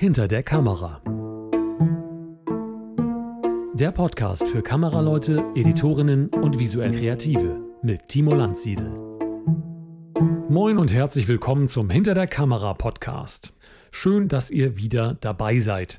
[0.00, 1.02] Hinter der Kamera.
[3.74, 8.92] Der Podcast für Kameraleute, Editorinnen und visuell Kreative mit Timo Landsiedel.
[10.48, 13.56] Moin und herzlich willkommen zum Hinter der Kamera Podcast.
[13.90, 15.98] Schön, dass ihr wieder dabei seid.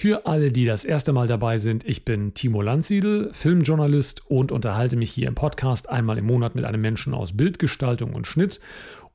[0.00, 4.96] Für alle, die das erste Mal dabei sind, ich bin Timo Landsiedel, Filmjournalist und unterhalte
[4.96, 8.60] mich hier im Podcast einmal im Monat mit einem Menschen aus Bildgestaltung und Schnitt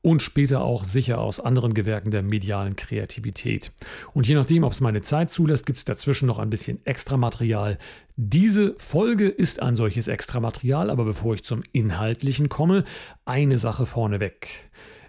[0.04, 3.72] und später auch sicher aus anderen Gewerken der medialen Kreativität.
[4.12, 7.78] Und je nachdem, ob es meine Zeit zulässt, gibt es dazwischen noch ein bisschen Extramaterial.
[8.16, 12.84] Diese Folge ist ein solches Extramaterial, aber bevor ich zum Inhaltlichen komme,
[13.24, 14.66] eine Sache vorneweg.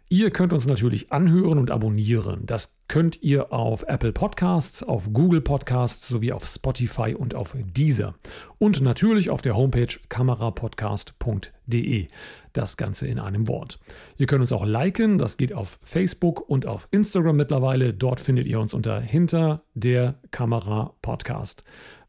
[0.08, 2.45] Ihr könnt uns natürlich anhören und abonnieren.
[2.45, 8.14] Das könnt ihr auf Apple Podcasts, auf Google Podcasts sowie auf Spotify und auf Deezer.
[8.59, 12.08] Und natürlich auf der Homepage kamerapodcast.de.
[12.54, 13.80] Das Ganze in einem Wort.
[14.18, 17.92] Ihr könnt uns auch liken, das geht auf Facebook und auf Instagram mittlerweile.
[17.92, 21.64] Dort findet ihr uns unter Hinter der Kamera Podcast.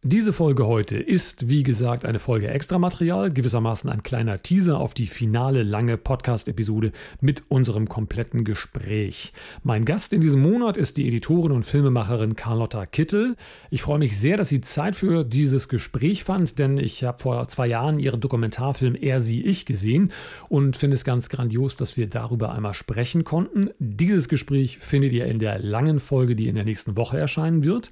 [0.09, 5.09] Diese Folge heute ist, wie gesagt, eine Folge Extramaterial, gewissermaßen ein kleiner Teaser auf die
[5.09, 9.33] finale lange Podcast-Episode mit unserem kompletten Gespräch.
[9.65, 13.35] Mein Gast in diesem Monat ist die Editorin und Filmemacherin Carlotta Kittel.
[13.69, 17.49] Ich freue mich sehr, dass sie Zeit für dieses Gespräch fand, denn ich habe vor
[17.49, 20.13] zwei Jahren ihren Dokumentarfilm Er, Sie, Ich gesehen
[20.49, 23.71] und finde es ganz grandios, dass wir darüber einmal sprechen konnten.
[23.81, 27.91] Dieses Gespräch findet ihr in der langen Folge, die in der nächsten Woche erscheinen wird.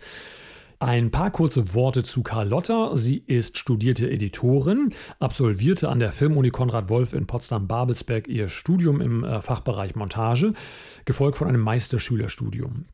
[0.81, 2.97] Ein paar kurze Worte zu Carlotta.
[2.97, 9.25] Sie ist studierte Editorin, absolvierte an der Filmuni Konrad Wolf in Potsdam-Babelsberg ihr Studium im
[9.25, 10.53] äh, Fachbereich Montage,
[11.05, 12.87] gefolgt von einem Meisterschülerstudium.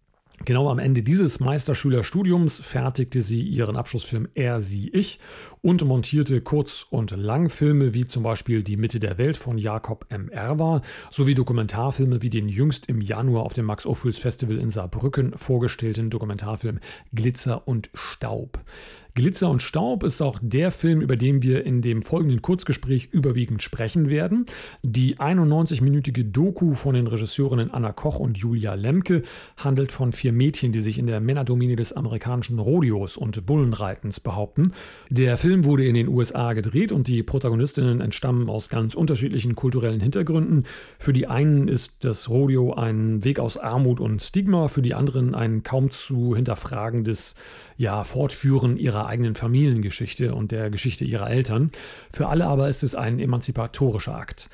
[0.46, 5.18] Genau am Ende dieses Meisterschülerstudiums fertigte sie ihren Abschlussfilm Er, Sie, Ich
[5.60, 10.30] und montierte Kurz- und Langfilme wie zum Beispiel Die Mitte der Welt von Jakob M.
[10.30, 10.80] Erwa
[11.10, 16.80] sowie Dokumentarfilme wie den jüngst im Januar auf dem Max-Ophüls Festival in Saarbrücken vorgestellten Dokumentarfilm
[17.12, 18.60] Glitzer und Staub.
[19.14, 23.62] Glitzer und Staub ist auch der Film, über den wir in dem folgenden Kurzgespräch überwiegend
[23.62, 24.46] sprechen werden.
[24.82, 29.22] Die 91-minütige Doku von den Regisseurinnen Anna Koch und Julia Lemke
[29.56, 34.72] handelt von vier Mädchen, die sich in der Männerdomäne des amerikanischen Rodeos und Bullenreitens behaupten.
[35.08, 40.00] Der Film wurde in den USA gedreht und die Protagonistinnen entstammen aus ganz unterschiedlichen kulturellen
[40.00, 40.64] Hintergründen.
[40.98, 45.34] Für die einen ist das Rodeo ein Weg aus Armut und Stigma, für die anderen
[45.34, 47.34] ein kaum zu hinterfragendes
[47.76, 51.70] ja, Fortführen ihrer eigenen Familiengeschichte und der Geschichte ihrer Eltern.
[52.10, 54.48] Für alle aber ist es ein emanzipatorischer Akt.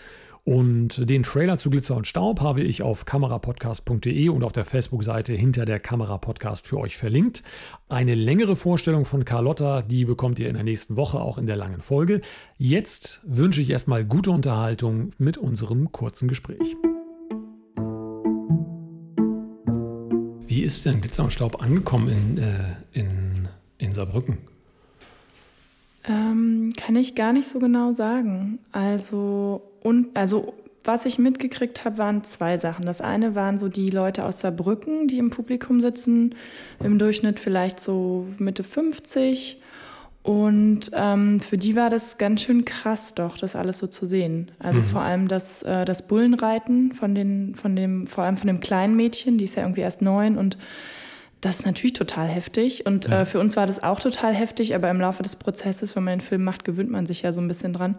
[0.46, 5.32] Und den Trailer zu Glitzer und Staub habe ich auf kamerapodcast.de und auf der Facebook-Seite
[5.32, 7.42] hinter der Kamera Podcast für euch verlinkt.
[7.88, 11.56] Eine längere Vorstellung von Carlotta, die bekommt ihr in der nächsten Woche auch in der
[11.56, 12.20] langen Folge.
[12.58, 16.76] Jetzt wünsche ich erstmal gute Unterhaltung mit unserem kurzen Gespräch.
[20.46, 22.54] Wie ist denn Glitzer und Staub angekommen in, äh,
[22.92, 23.25] in,
[23.86, 24.38] in Saarbrücken?
[26.08, 28.58] Ähm, kann ich gar nicht so genau sagen.
[28.72, 30.54] Also, und, also
[30.84, 32.86] was ich mitgekriegt habe, waren zwei Sachen.
[32.86, 36.34] Das eine waren so die Leute aus Saarbrücken, die im Publikum sitzen,
[36.82, 39.60] im Durchschnitt vielleicht so Mitte 50.
[40.22, 44.50] Und ähm, für die war das ganz schön krass, doch, das alles so zu sehen.
[44.58, 44.86] Also mhm.
[44.86, 48.96] vor allem das, äh, das Bullenreiten von den, von dem, vor allem von dem kleinen
[48.96, 50.58] Mädchen, die ist ja irgendwie erst neun und
[51.40, 52.86] das ist natürlich total heftig.
[52.86, 53.22] Und ja.
[53.22, 56.12] äh, für uns war das auch total heftig, aber im Laufe des Prozesses, wenn man
[56.12, 57.98] einen Film macht, gewöhnt man sich ja so ein bisschen dran.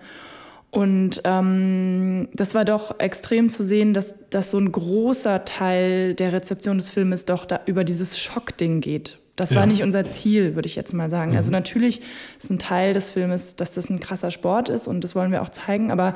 [0.69, 6.33] Und ähm, das war doch extrem zu sehen, dass, dass so ein großer Teil der
[6.33, 9.17] Rezeption des Filmes doch da über dieses Schockding geht.
[9.37, 9.57] Das ja.
[9.57, 11.29] war nicht unser Ziel, würde ich jetzt mal sagen.
[11.29, 11.37] Also mhm.
[11.37, 12.01] Also natürlich
[12.41, 15.41] ist ein Teil des Filmes, dass das ein krasser Sport ist und das wollen wir
[15.41, 16.15] auch zeigen, aber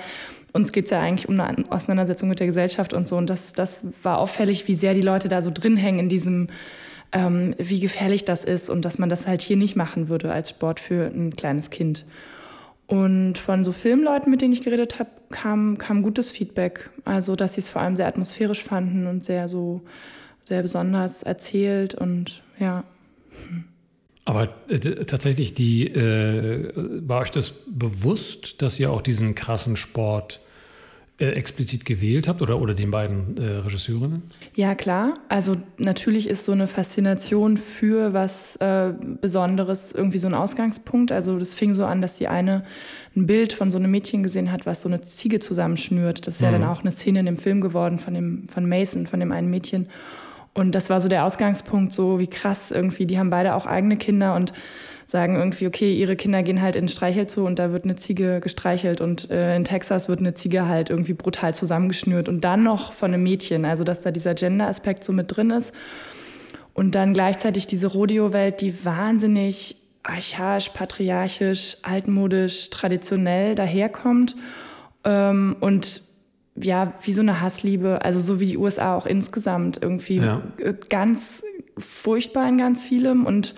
[0.53, 3.15] uns geht es ja eigentlich um eine Auseinandersetzung mit der Gesellschaft und so.
[3.15, 6.49] Und das, das war auffällig, wie sehr die Leute da so drin hängen in diesem,
[7.11, 10.51] ähm, wie gefährlich das ist und dass man das halt hier nicht machen würde als
[10.51, 12.05] Sport für ein kleines Kind.
[12.87, 16.89] Und von so Filmleuten, mit denen ich geredet habe, kam, kam gutes Feedback.
[17.05, 19.81] Also, dass sie es vor allem sehr atmosphärisch fanden und sehr so,
[20.43, 22.83] sehr besonders erzählt und ja.
[24.25, 30.41] Aber äh, tatsächlich, die, äh, war euch das bewusst, dass ihr auch diesen krassen Sport
[31.21, 34.23] äh, explizit gewählt habt oder, oder den beiden äh, Regisseurinnen?
[34.55, 35.19] Ja, klar.
[35.29, 41.11] Also natürlich ist so eine Faszination für was äh, Besonderes irgendwie so ein Ausgangspunkt.
[41.11, 42.63] Also das fing so an, dass die eine
[43.15, 46.25] ein Bild von so einem Mädchen gesehen hat, was so eine Ziege zusammenschnürt.
[46.25, 46.45] Das ist mhm.
[46.45, 49.31] ja dann auch eine Szene in dem Film geworden von, dem, von Mason, von dem
[49.31, 49.89] einen Mädchen.
[50.53, 53.05] Und das war so der Ausgangspunkt, so wie krass irgendwie.
[53.05, 54.53] Die haben beide auch eigene Kinder und
[55.11, 57.97] sagen irgendwie, okay, ihre Kinder gehen halt in den Streichel zu und da wird eine
[57.97, 62.63] Ziege gestreichelt und äh, in Texas wird eine Ziege halt irgendwie brutal zusammengeschnürt und dann
[62.63, 63.65] noch von einem Mädchen.
[63.65, 65.73] Also, dass da dieser Gender-Aspekt so mit drin ist.
[66.73, 74.37] Und dann gleichzeitig diese Rodeo-Welt, die wahnsinnig archaisch, patriarchisch, altmodisch, traditionell daherkommt.
[75.03, 76.03] Ähm, und
[76.55, 80.41] ja, wie so eine Hassliebe, also so wie die USA auch insgesamt irgendwie ja.
[80.87, 81.43] ganz
[81.77, 83.55] furchtbar in ganz vielem und,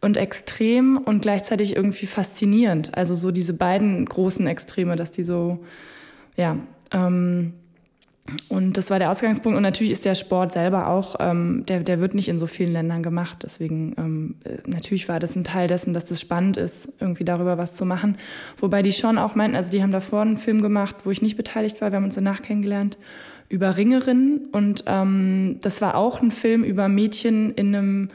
[0.00, 2.96] und extrem und gleichzeitig irgendwie faszinierend.
[2.96, 5.58] Also so diese beiden großen Extreme, dass die so,
[6.36, 6.56] ja,
[6.92, 7.54] ähm,
[8.48, 9.56] und das war der Ausgangspunkt.
[9.56, 12.72] Und natürlich ist der Sport selber auch, ähm, der, der wird nicht in so vielen
[12.72, 13.38] Ländern gemacht.
[13.42, 17.58] Deswegen, ähm, äh, natürlich war das ein Teil dessen, dass das spannend ist, irgendwie darüber
[17.58, 18.18] was zu machen.
[18.58, 21.36] Wobei die schon auch meinten, also die haben davor einen Film gemacht, wo ich nicht
[21.36, 21.90] beteiligt war.
[21.90, 22.98] Wir haben uns danach kennengelernt
[23.48, 24.48] über Ringerinnen.
[24.52, 28.08] Und ähm, das war auch ein Film über Mädchen in einem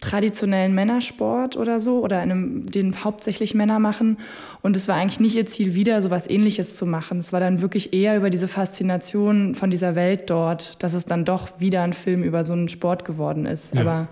[0.00, 4.18] traditionellen Männersport oder so oder einem, den hauptsächlich Männer machen.
[4.62, 7.18] Und es war eigentlich nicht ihr Ziel, wieder so was Ähnliches zu machen.
[7.18, 11.24] Es war dann wirklich eher über diese Faszination von dieser Welt dort, dass es dann
[11.24, 13.74] doch wieder ein Film über so einen Sport geworden ist.
[13.74, 13.80] Ja.
[13.82, 14.08] Aber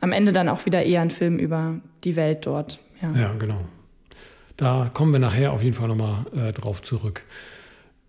[0.00, 1.74] am Ende dann auch wieder eher ein Film über
[2.04, 2.80] die Welt dort.
[3.00, 3.60] Ja, ja genau.
[4.56, 7.22] Da kommen wir nachher auf jeden Fall nochmal äh, drauf zurück.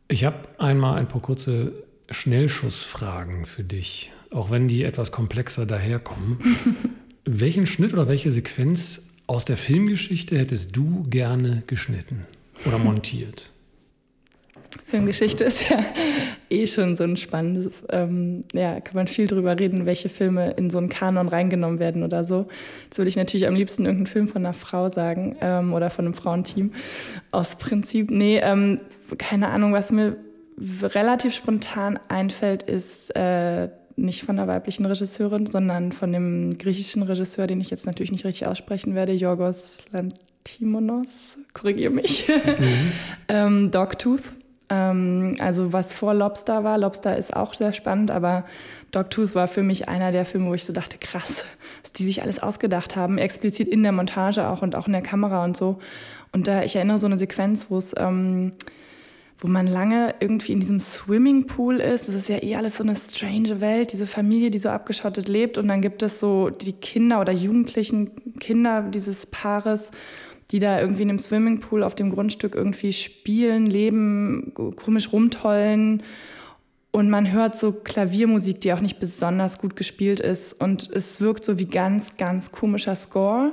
[0.07, 1.71] Ich habe einmal ein paar kurze
[2.09, 6.37] Schnellschussfragen für dich auch wenn die etwas komplexer daherkommen.
[7.25, 12.25] Welchen Schnitt oder welche Sequenz aus der Filmgeschichte hättest du gerne geschnitten
[12.65, 13.49] oder montiert?
[14.85, 15.77] Filmgeschichte ist ja
[16.49, 20.69] eh schon so ein spannendes, ähm, ja, kann man viel drüber reden, welche Filme in
[20.69, 22.47] so einen Kanon reingenommen werden oder so.
[22.85, 26.05] Jetzt würde ich natürlich am liebsten irgendeinen Film von einer Frau sagen ähm, oder von
[26.05, 26.73] einem Frauenteam.
[27.31, 28.81] Aus Prinzip, nee, ähm,
[29.17, 30.17] keine Ahnung, was mir
[30.57, 37.47] relativ spontan einfällt, ist äh, nicht von der weiblichen Regisseurin, sondern von dem griechischen Regisseur,
[37.47, 42.91] den ich jetzt natürlich nicht richtig aussprechen werde, Yorgos Lantimos, korrigiere mich, mhm.
[43.27, 44.23] ähm, Dogtooth.
[44.69, 48.45] Ähm, also was vor Lobster war, Lobster ist auch sehr spannend, aber
[48.91, 51.45] Dogtooth war für mich einer der Filme, wo ich so dachte, krass,
[51.81, 55.01] was die sich alles ausgedacht haben, explizit in der Montage auch und auch in der
[55.01, 55.79] Kamera und so.
[56.31, 57.93] Und da, ich erinnere so eine Sequenz, wo es...
[57.97, 58.53] Ähm,
[59.43, 62.07] wo man lange irgendwie in diesem Swimmingpool ist.
[62.07, 65.57] Das ist ja eh alles so eine strange Welt, diese Familie, die so abgeschottet lebt.
[65.57, 69.91] Und dann gibt es so die Kinder oder jugendlichen Kinder dieses Paares,
[70.51, 76.03] die da irgendwie in dem Swimmingpool auf dem Grundstück irgendwie spielen, leben, komisch rumtollen.
[76.91, 80.53] Und man hört so Klaviermusik, die auch nicht besonders gut gespielt ist.
[80.53, 83.51] Und es wirkt so wie ganz, ganz komischer Score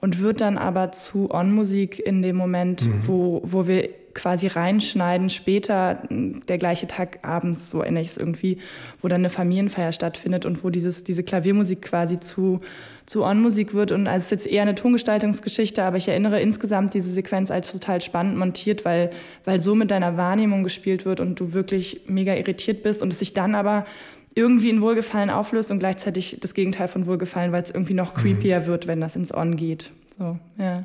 [0.00, 3.08] und wird dann aber zu On-Musik in dem Moment, mhm.
[3.08, 8.58] wo, wo wir quasi reinschneiden, später, der gleiche Tag abends, so erinnere ich es irgendwie,
[9.00, 12.60] wo dann eine Familienfeier stattfindet und wo dieses, diese Klaviermusik quasi zu,
[13.06, 13.92] zu On-Musik wird.
[13.92, 17.72] Und also es ist jetzt eher eine Tongestaltungsgeschichte, aber ich erinnere insgesamt diese Sequenz als
[17.72, 19.10] total spannend montiert, weil,
[19.44, 23.18] weil so mit deiner Wahrnehmung gespielt wird und du wirklich mega irritiert bist und es
[23.18, 23.86] sich dann aber
[24.34, 28.18] irgendwie in Wohlgefallen auflöst und gleichzeitig das Gegenteil von Wohlgefallen, weil es irgendwie noch mhm.
[28.18, 29.90] creepier wird, wenn das ins On geht.
[30.18, 30.80] So, ja.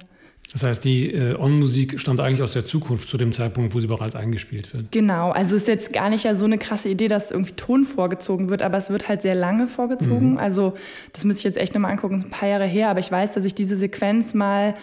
[0.57, 3.85] Das heißt, die äh, On-Musik stammt eigentlich aus der Zukunft zu dem Zeitpunkt, wo sie
[3.85, 4.91] bereits eingespielt wird.
[4.91, 8.49] Genau, also ist jetzt gar nicht ja so eine krasse Idee, dass irgendwie Ton vorgezogen
[8.49, 10.31] wird, aber es wird halt sehr lange vorgezogen.
[10.31, 10.37] Mhm.
[10.39, 10.73] Also
[11.13, 13.33] das müsste ich jetzt echt nochmal angucken, ist ein paar Jahre her, aber ich weiß,
[13.33, 14.73] dass ich diese Sequenz mal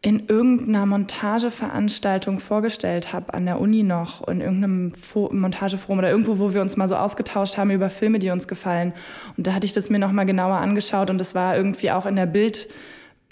[0.00, 6.38] in irgendeiner Montageveranstaltung vorgestellt habe, an der Uni noch, in irgendeinem Fo Montageforum oder irgendwo,
[6.38, 8.94] wo wir uns mal so ausgetauscht haben über Filme, die uns gefallen.
[9.36, 12.16] Und da hatte ich das mir nochmal genauer angeschaut und das war irgendwie auch in
[12.16, 12.66] der Bild-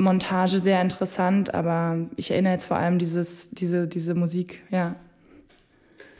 [0.00, 4.96] Montage sehr interessant, aber ich erinnere jetzt vor allem dieses, diese, diese Musik, ja.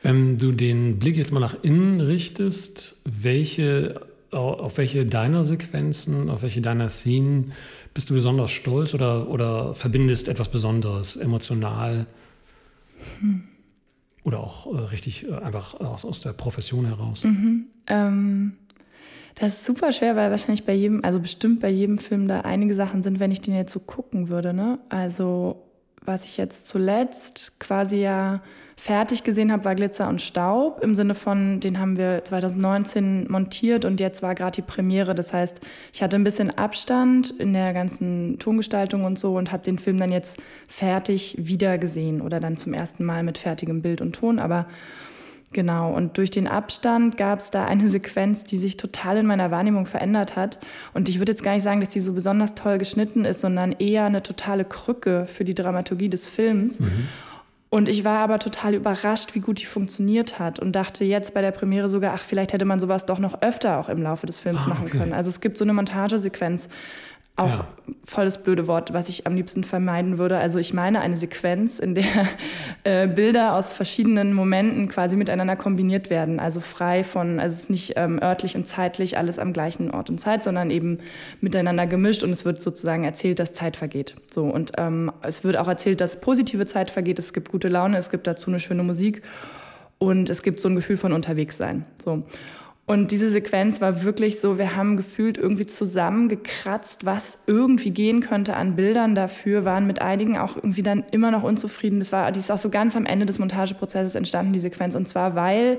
[0.02, 6.42] Wenn du den Blick jetzt mal nach innen richtest, welche, auf welche deiner Sequenzen, auf
[6.42, 7.52] welche deiner Szenen
[7.92, 12.06] bist du besonders stolz oder, oder verbindest etwas Besonderes emotional?
[13.20, 13.44] Hm.
[14.22, 17.25] Oder auch äh, richtig äh, einfach aus, aus der Profession heraus?
[17.25, 17.66] Mhm.
[17.87, 18.52] Ähm
[19.37, 22.75] das ist super schwer, weil wahrscheinlich bei jedem, also bestimmt bei jedem Film da einige
[22.75, 24.52] Sachen sind, wenn ich den jetzt so gucken würde.
[24.52, 24.78] Ne?
[24.88, 25.62] Also
[26.04, 28.42] was ich jetzt zuletzt quasi ja
[28.76, 30.82] fertig gesehen habe, war Glitzer und Staub.
[30.82, 35.14] Im Sinne von, den haben wir 2019 montiert und jetzt war gerade die Premiere.
[35.14, 35.60] Das heißt,
[35.92, 39.99] ich hatte ein bisschen Abstand in der ganzen Tongestaltung und so und habe den Film
[39.99, 44.38] dann jetzt fertig wieder gesehen oder dann zum ersten Mal mit fertigem Bild und Ton.
[44.38, 44.66] Aber
[45.52, 49.50] Genau, und durch den Abstand gab es da eine Sequenz, die sich total in meiner
[49.50, 50.59] Wahrnehmung verändert hat.
[50.95, 53.73] Und ich würde jetzt gar nicht sagen, dass die so besonders toll geschnitten ist, sondern
[53.73, 56.80] eher eine totale Krücke für die Dramaturgie des Films.
[56.80, 57.09] Mhm.
[57.73, 61.40] Und ich war aber total überrascht, wie gut die funktioniert hat und dachte jetzt bei
[61.40, 64.40] der Premiere sogar, ach, vielleicht hätte man sowas doch noch öfter auch im Laufe des
[64.40, 64.99] Films ah, machen okay.
[64.99, 65.12] können.
[65.12, 66.69] Also es gibt so eine Montagesequenz,
[67.37, 67.68] auch ja.
[68.04, 70.37] volles blöde Wort, was ich am liebsten vermeiden würde.
[70.37, 72.04] Also ich meine eine Sequenz, in der
[72.84, 76.38] äh, Bilder aus verschiedenen Momenten quasi miteinander kombiniert werden.
[76.38, 80.10] Also frei von, also es ist nicht ähm, örtlich und zeitlich alles am gleichen Ort
[80.10, 80.99] und Zeit, sondern eben
[81.40, 84.16] miteinander gemischt und es wird sozusagen erzählt, dass Zeit vergeht.
[84.30, 87.18] So und ähm, es wird auch erzählt, dass positive Zeit vergeht.
[87.18, 89.22] Es gibt gute Laune, es gibt dazu eine schöne Musik
[89.99, 91.87] und es gibt so ein Gefühl von unterwegs sein.
[91.99, 92.22] So.
[92.87, 98.56] Und diese Sequenz war wirklich so, wir haben gefühlt irgendwie zusammengekratzt, was irgendwie gehen könnte
[98.56, 102.00] an Bildern dafür, waren mit einigen auch irgendwie dann immer noch unzufrieden.
[102.00, 104.96] Das war, die ist auch so ganz am Ende des Montageprozesses entstanden, die Sequenz.
[104.96, 105.78] Und zwar, weil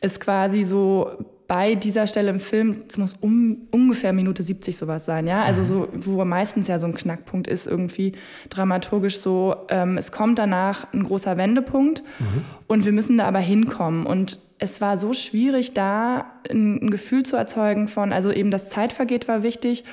[0.00, 1.10] es quasi so
[1.48, 5.60] bei dieser Stelle im Film, es muss um, ungefähr Minute 70 sowas sein, ja, also
[5.60, 6.02] mhm.
[6.02, 8.12] so, wo meistens ja so ein Knackpunkt ist, irgendwie
[8.50, 12.44] dramaturgisch so, ähm, es kommt danach ein großer Wendepunkt mhm.
[12.66, 17.24] und wir müssen da aber hinkommen und es war so schwierig, da ein, ein Gefühl
[17.24, 19.84] zu erzeugen von, also eben das Zeitvergeht war wichtig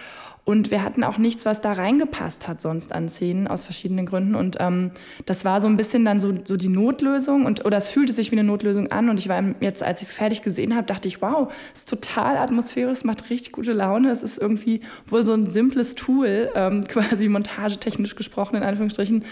[0.45, 4.35] und wir hatten auch nichts, was da reingepasst hat sonst an Szenen aus verschiedenen Gründen.
[4.35, 4.91] Und ähm,
[5.25, 8.31] das war so ein bisschen dann so, so die Notlösung und oder es fühlte sich
[8.31, 9.09] wie eine Notlösung an.
[9.09, 12.35] Und ich war jetzt, als ich es fertig gesehen habe, dachte ich, wow, ist total
[12.37, 14.11] atmosphärisch, macht richtig gute Laune.
[14.11, 19.23] Es ist irgendwie wohl so ein simples Tool, ähm, quasi montagetechnisch gesprochen in Anführungsstrichen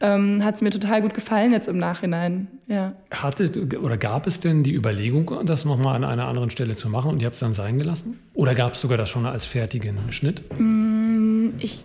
[0.00, 2.48] ähm, hat es mir total gut gefallen jetzt im Nachhinein.
[2.66, 2.94] Ja.
[3.10, 7.10] Hatte oder gab es denn die Überlegung, das nochmal an einer anderen Stelle zu machen
[7.10, 8.18] und ihr habt es dann sein gelassen?
[8.34, 10.42] Oder gab es sogar das schon als fertigen Schnitt?
[10.58, 11.84] Mm, ich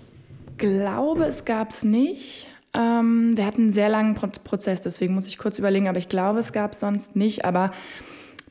[0.58, 2.48] glaube, es gab es nicht.
[2.74, 6.40] Ähm, wir hatten einen sehr langen Prozess, deswegen muss ich kurz überlegen, aber ich glaube,
[6.40, 7.46] es gab es sonst nicht.
[7.46, 7.72] Aber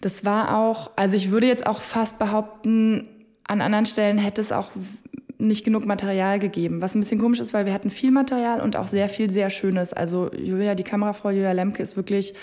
[0.00, 3.08] das war auch, also ich würde jetzt auch fast behaupten,
[3.44, 4.70] an anderen Stellen hätte es auch
[5.38, 6.82] nicht genug Material gegeben.
[6.82, 9.50] Was ein bisschen komisch ist, weil wir hatten viel Material und auch sehr viel sehr
[9.50, 9.92] Schönes.
[9.92, 12.34] Also Julia, die Kamerafrau Julia Lemke ist wirklich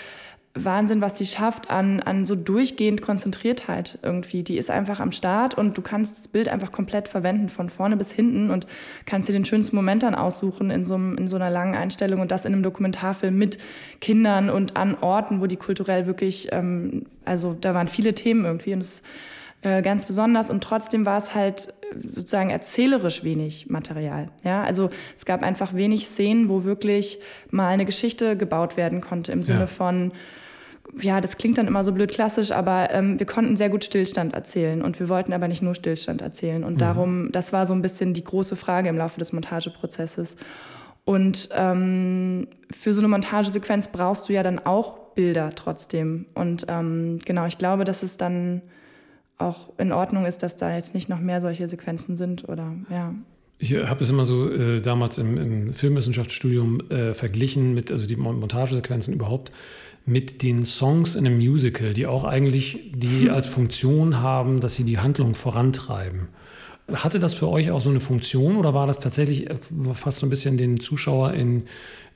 [0.58, 4.42] Wahnsinn, was sie schafft an, an so durchgehend Konzentriertheit irgendwie.
[4.42, 7.96] Die ist einfach am Start und du kannst das Bild einfach komplett verwenden, von vorne
[7.96, 8.66] bis hinten und
[9.04, 12.20] kannst dir den schönsten Moment dann aussuchen in so, einem, in so einer langen Einstellung
[12.20, 13.58] und das in einem Dokumentarfilm mit
[14.00, 18.72] Kindern und an Orten, wo die kulturell wirklich, ähm, also da waren viele Themen irgendwie
[18.72, 19.02] und es
[19.62, 24.26] äh, ganz besonders und trotzdem war es halt äh, sozusagen erzählerisch wenig Material.
[24.44, 27.18] Ja, also es gab einfach wenig Szenen, wo wirklich
[27.50, 29.66] mal eine Geschichte gebaut werden konnte im Sinne ja.
[29.66, 30.12] von
[31.00, 34.34] ja, das klingt dann immer so blöd klassisch, aber ähm, wir konnten sehr gut Stillstand
[34.34, 36.64] erzählen und wir wollten aber nicht nur Stillstand erzählen.
[36.64, 36.78] Und mhm.
[36.78, 40.36] darum, das war so ein bisschen die große Frage im Laufe des Montageprozesses.
[41.04, 46.26] Und ähm, für so eine Montagesequenz brauchst du ja dann auch Bilder trotzdem.
[46.34, 48.62] Und ähm, genau, ich glaube, dass es dann
[49.38, 53.14] auch in Ordnung ist, dass da jetzt nicht noch mehr solche Sequenzen sind oder ja.
[53.58, 58.06] Ich äh, habe es immer so äh, damals im, im Filmwissenschaftsstudium äh, verglichen mit, also
[58.06, 59.52] die Montagesequenzen überhaupt,
[60.06, 64.84] mit den Songs in einem Musical, die auch eigentlich die als Funktion haben, dass sie
[64.84, 66.28] die Handlung vorantreiben.
[66.92, 69.56] Hatte das für euch auch so eine Funktion oder war das tatsächlich äh,
[69.92, 71.64] fast so ein bisschen den Zuschauer in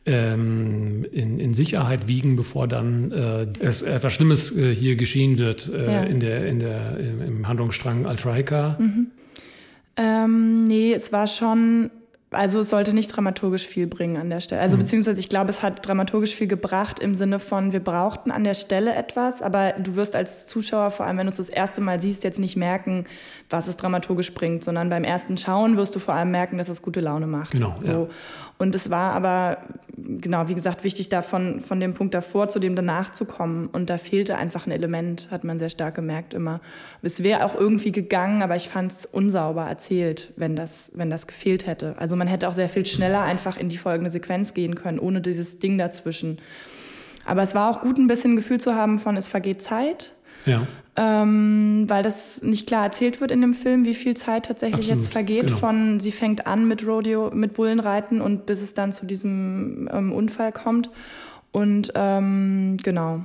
[0.07, 5.69] ähm, in, in, Sicherheit wiegen, bevor dann äh, es etwas Schlimmes äh, hier geschehen wird
[5.69, 6.03] äh, ja.
[6.05, 8.79] in der, in der, im Handlungsstrang Altraika.
[8.81, 9.09] Mhm.
[9.97, 11.91] Ähm, nee, es war schon
[12.33, 14.61] also es sollte nicht dramaturgisch viel bringen an der Stelle.
[14.61, 14.83] Also mhm.
[14.83, 18.55] beziehungsweise ich glaube, es hat dramaturgisch viel gebracht im Sinne von, wir brauchten an der
[18.55, 22.01] Stelle etwas, aber du wirst als Zuschauer, vor allem wenn du es das erste Mal
[22.01, 23.05] siehst, jetzt nicht merken,
[23.51, 26.83] was es dramaturgisch bringt, sondern beim ersten Schauen wirst du vor allem merken, dass es
[26.83, 27.53] gute Laune macht.
[27.53, 27.75] Genau.
[27.79, 27.89] So.
[27.89, 28.07] Ja.
[28.59, 29.57] Und es war aber,
[29.97, 33.69] genau, wie gesagt, wichtig, davon von dem Punkt davor zu dem danach zu kommen.
[33.69, 36.61] Und da fehlte einfach ein Element, hat man sehr stark gemerkt immer.
[37.01, 41.27] Es wäre auch irgendwie gegangen, aber ich fand es unsauber erzählt, wenn das, wenn das
[41.27, 41.95] gefehlt hätte.
[41.99, 45.23] Also man hätte auch sehr viel schneller einfach in die folgende Sequenz gehen können, ohne
[45.23, 46.39] dieses Ding dazwischen.
[47.25, 50.13] Aber es war auch gut, ein bisschen Gefühl zu haben von, es vergeht Zeit.
[50.45, 50.67] Ja.
[50.97, 55.03] Ähm, weil das nicht klar erzählt wird in dem Film, wie viel Zeit tatsächlich Absolut,
[55.03, 55.57] jetzt vergeht genau.
[55.57, 60.13] von, sie fängt an mit Rodeo, mit Bullenreiten und bis es dann zu diesem ähm,
[60.13, 60.91] Unfall kommt.
[61.53, 63.25] Und ähm, genau.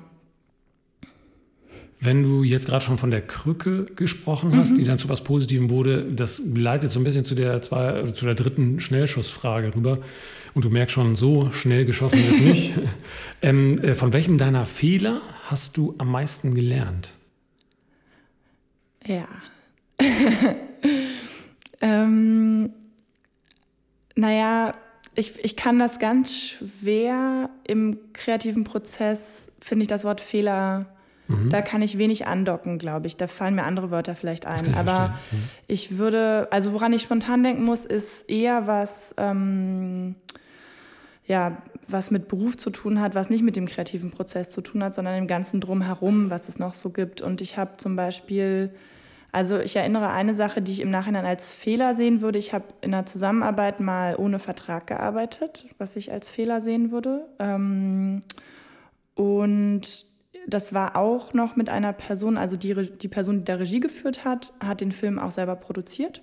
[2.05, 4.77] Wenn du jetzt gerade schon von der Krücke gesprochen hast, mhm.
[4.77, 8.25] die dann zu was Positivem wurde, das leitet so ein bisschen zu der, zwei, zu
[8.25, 9.99] der dritten Schnellschussfrage rüber.
[10.53, 12.73] Und du merkst schon, so schnell geschossen wird nicht.
[13.41, 17.15] ähm, äh, von welchem deiner Fehler hast du am meisten gelernt?
[19.05, 19.27] Ja.
[21.81, 22.69] ähm,
[24.15, 24.71] naja,
[25.15, 30.94] ich, ich kann das ganz schwer im kreativen Prozess, finde ich das Wort Fehler
[31.27, 31.49] Mhm.
[31.49, 33.17] Da kann ich wenig andocken, glaube ich.
[33.17, 34.65] Da fallen mir andere Wörter vielleicht ein.
[34.67, 35.49] Ich Aber mhm.
[35.67, 40.15] ich würde, also woran ich spontan denken muss, ist eher was, ähm,
[41.25, 44.83] ja, was mit Beruf zu tun hat, was nicht mit dem kreativen Prozess zu tun
[44.83, 47.21] hat, sondern dem ganzen Drumherum, was es noch so gibt.
[47.21, 48.71] Und ich habe zum Beispiel
[49.31, 52.39] Also ich erinnere eine Sache, die ich im Nachhinein als Fehler sehen würde.
[52.39, 57.25] Ich habe in der Zusammenarbeit mal ohne Vertrag gearbeitet, was ich als Fehler sehen würde.
[57.39, 58.21] Ähm,
[59.15, 60.05] und
[60.47, 64.25] das war auch noch mit einer Person, also die, die Person, die da Regie geführt
[64.25, 66.21] hat, hat den Film auch selber produziert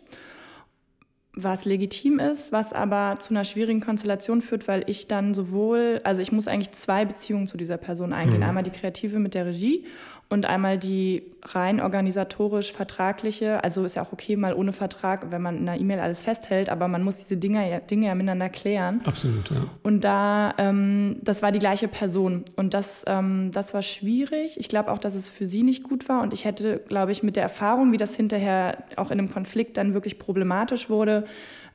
[1.34, 6.20] was legitim ist, was aber zu einer schwierigen Konstellation führt, weil ich dann sowohl, also
[6.20, 8.40] ich muss eigentlich zwei Beziehungen zu dieser Person eingehen.
[8.40, 8.46] Mhm.
[8.46, 9.86] Einmal die kreative mit der Regie
[10.32, 13.62] und einmal die rein organisatorisch vertragliche.
[13.62, 16.70] Also ist ja auch okay, mal ohne Vertrag, wenn man in einer E-Mail alles festhält,
[16.70, 19.02] aber man muss diese Dinge, Dinge ja miteinander klären.
[19.04, 19.66] Absolut, ja.
[19.82, 24.58] Und da, ähm, das war die gleiche Person und das, ähm, das war schwierig.
[24.58, 27.22] Ich glaube auch, dass es für sie nicht gut war und ich hätte, glaube ich,
[27.22, 31.26] mit der Erfahrung, wie das hinterher auch in einem Konflikt dann wirklich problematisch wurde,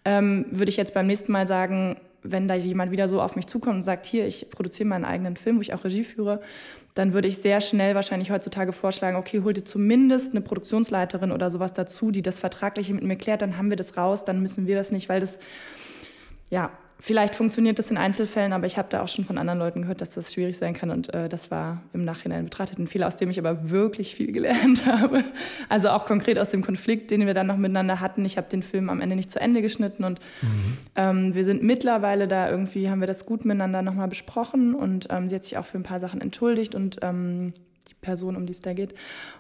[0.04, 3.48] ähm, würde ich jetzt beim nächsten Mal sagen, wenn da jemand wieder so auf mich
[3.48, 6.42] zukommt und sagt, hier, ich produziere meinen eigenen Film, wo ich auch Regie führe,
[6.96, 11.52] dann würde ich sehr schnell wahrscheinlich heutzutage vorschlagen, okay, hol dir zumindest eine Produktionsleiterin oder
[11.52, 14.66] sowas dazu, die das Vertragliche mit mir klärt, dann haben wir das raus, dann müssen
[14.68, 15.38] wir das nicht, weil das,
[16.50, 19.84] ja, Vielleicht funktioniert das in Einzelfällen, aber ich habe da auch schon von anderen Leuten
[19.84, 20.90] gehört, dass das schwierig sein kann.
[20.90, 24.32] Und äh, das war im Nachhinein betrachtet ein Fehler, aus dem ich aber wirklich viel
[24.32, 25.24] gelernt habe.
[25.70, 28.26] Also auch konkret aus dem Konflikt, den wir dann noch miteinander hatten.
[28.26, 30.78] Ich habe den Film am Ende nicht zu Ende geschnitten und mhm.
[30.96, 35.30] ähm, wir sind mittlerweile da irgendwie, haben wir das gut miteinander nochmal besprochen und ähm,
[35.30, 37.54] sie hat sich auch für ein paar Sachen entschuldigt und ähm,
[38.08, 38.96] Person, um die es da geht.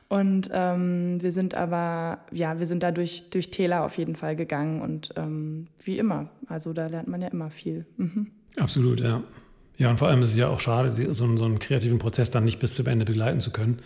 [0.09, 4.35] Und ähm, wir sind aber, ja, wir sind da durch, durch Täler auf jeden Fall
[4.35, 6.29] gegangen und ähm, wie immer.
[6.47, 7.85] Also da lernt man ja immer viel.
[7.95, 8.27] Mhm.
[8.59, 9.23] Absolut, ja.
[9.77, 12.43] Ja, und vor allem ist es ja auch schade, so, so einen kreativen Prozess dann
[12.43, 13.77] nicht bis zum Ende begleiten zu können,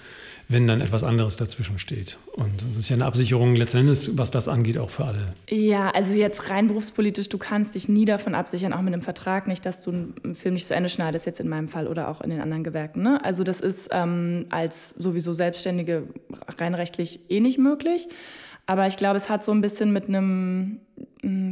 [0.51, 2.17] wenn dann etwas anderes dazwischen steht.
[2.33, 5.33] Und es ist ja eine Absicherung letztendlich, was das angeht, auch für alle.
[5.49, 9.47] Ja, also jetzt rein berufspolitisch, du kannst dich nie davon absichern, auch mit einem Vertrag
[9.47, 12.21] nicht, dass du einen Film nicht zu Ende schneidest, jetzt in meinem Fall oder auch
[12.21, 13.01] in den anderen Gewerken.
[13.01, 13.23] Ne?
[13.23, 16.03] Also das ist ähm, als sowieso Selbstständige
[16.57, 18.07] rein rechtlich eh nicht möglich.
[18.65, 20.79] Aber ich glaube, es hat so ein bisschen mit einem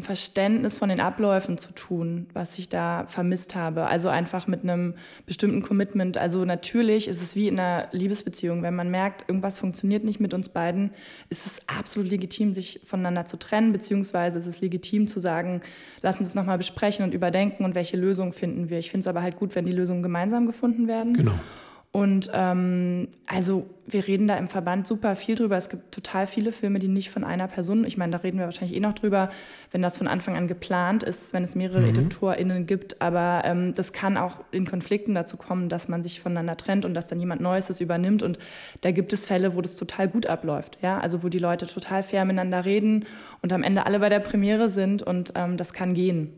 [0.01, 3.85] Verständnis von den Abläufen zu tun, was ich da vermisst habe.
[3.85, 4.95] Also einfach mit einem
[5.27, 6.17] bestimmten Commitment.
[6.17, 8.63] Also natürlich ist es wie in einer Liebesbeziehung.
[8.63, 10.89] Wenn man merkt, irgendwas funktioniert nicht mit uns beiden,
[11.29, 15.61] ist es absolut legitim, sich voneinander zu trennen, beziehungsweise ist es legitim zu sagen,
[16.01, 18.79] lass uns nochmal besprechen und überdenken und welche Lösung finden wir.
[18.79, 21.13] Ich finde es aber halt gut, wenn die Lösungen gemeinsam gefunden werden.
[21.13, 21.35] Genau.
[21.91, 25.57] Und ähm, also wir reden da im Verband super viel drüber.
[25.57, 28.45] Es gibt total viele Filme, die nicht von einer Person, ich meine, da reden wir
[28.45, 29.31] wahrscheinlich eh noch drüber,
[29.71, 31.89] wenn das von Anfang an geplant ist, wenn es mehrere mhm.
[31.89, 33.01] EditorInnen gibt.
[33.01, 36.93] Aber ähm, das kann auch in Konflikten dazu kommen, dass man sich voneinander trennt und
[36.93, 38.21] dass dann jemand Neues das übernimmt.
[38.21, 38.37] Und
[38.81, 40.77] da gibt es Fälle, wo das total gut abläuft.
[40.83, 40.99] Ja?
[40.99, 43.07] Also wo die Leute total fair miteinander reden
[43.41, 46.33] und am Ende alle bei der Premiere sind und ähm, das kann gehen.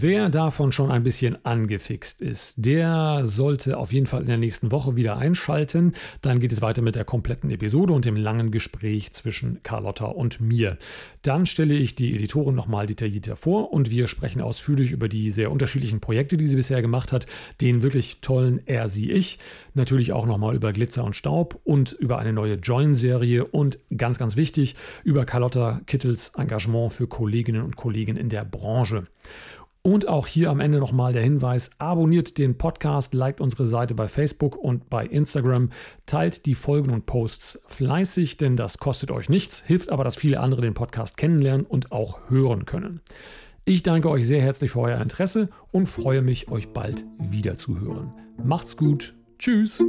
[0.00, 4.70] Wer davon schon ein bisschen angefixt ist, der sollte auf jeden Fall in der nächsten
[4.70, 5.92] Woche wieder einschalten.
[6.20, 10.40] Dann geht es weiter mit der kompletten Episode und dem langen Gespräch zwischen Carlotta und
[10.40, 10.78] mir.
[11.22, 15.50] Dann stelle ich die Editorin nochmal detaillierter vor und wir sprechen ausführlich über die sehr
[15.50, 17.26] unterschiedlichen Projekte, die sie bisher gemacht hat,
[17.60, 19.40] den wirklich tollen Er, sie, ich.
[19.74, 24.36] Natürlich auch nochmal über Glitzer und Staub und über eine neue Join-Serie und ganz, ganz
[24.36, 29.08] wichtig, über Carlotta Kittels Engagement für Kolleginnen und Kollegen in der Branche.
[29.82, 34.08] Und auch hier am Ende nochmal der Hinweis, abonniert den Podcast, liked unsere Seite bei
[34.08, 35.70] Facebook und bei Instagram,
[36.04, 40.40] teilt die Folgen und Posts fleißig, denn das kostet euch nichts, hilft aber, dass viele
[40.40, 43.00] andere den Podcast kennenlernen und auch hören können.
[43.64, 47.78] Ich danke euch sehr herzlich für euer Interesse und freue mich, euch bald wieder zu
[47.78, 48.12] hören.
[48.42, 49.14] Macht's gut.
[49.38, 49.84] Tschüss.